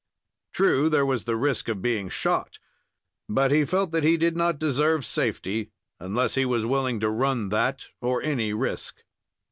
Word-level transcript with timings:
True, 0.51 0.89
there 0.89 1.05
was 1.05 1.25
the 1.25 1.35
risk 1.35 1.67
of 1.67 1.83
being 1.83 2.09
shot, 2.09 2.57
but 3.29 3.51
he 3.51 3.63
felt 3.65 3.91
that 3.91 4.03
he 4.03 4.17
did 4.17 4.35
not 4.35 4.57
deserve 4.57 5.05
safety 5.05 5.69
unless 5.99 6.33
he 6.33 6.43
was 6.43 6.65
willing 6.65 6.99
to 7.01 7.09
run 7.11 7.49
that 7.49 7.89
or 8.01 8.19
any 8.23 8.51
risk. 8.51 9.03